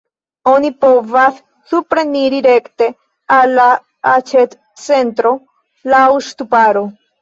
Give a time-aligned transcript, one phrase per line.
[0.51, 1.37] Oni povas
[1.73, 2.89] supreniri rekte
[3.39, 3.69] al la
[4.17, 5.39] aĉetcentro
[5.97, 6.89] laŭ ŝtuparo.